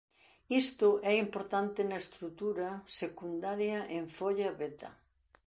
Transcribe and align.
Isto 0.63 0.89
é 1.11 1.13
importante 1.25 1.79
na 1.89 2.01
estrutura 2.03 2.69
secundaria 3.01 3.79
en 3.97 4.03
folla 4.17 4.49
beta. 4.59 4.89